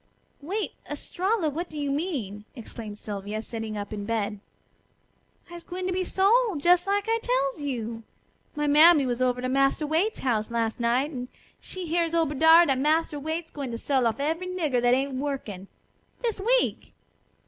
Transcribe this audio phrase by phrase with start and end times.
[0.41, 1.47] "Wait, Estralla!
[1.47, 4.39] What do you mean?" exclaimed Sylvia, sitting up in bed.
[5.51, 6.65] "I'se gwine to be sold!
[6.65, 8.01] Jes' like I tells you.
[8.55, 11.27] My mammy was over to Massa Waite's house las' night, and
[11.59, 15.13] she hears ober dar dat Massa Robert's gwine to sell off every nigger what ain't
[15.19, 15.67] workin'
[16.23, 16.93] this week!"